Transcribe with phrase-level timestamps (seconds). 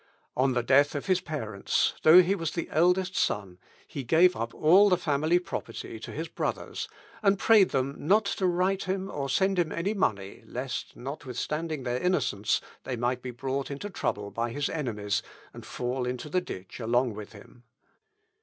[0.35, 4.51] On the death of his parents, though he was the eldest son, he gave up
[4.51, 6.87] all the family property to his brothers,
[7.21, 11.99] and prayed them not to write him or send him any money, lest, notwithstanding their
[12.01, 15.21] innocence, they might be brought into trouble by his enemies,
[15.53, 17.61] and fall into the ditch along with him.